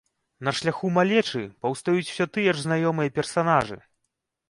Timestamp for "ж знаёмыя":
2.59-3.17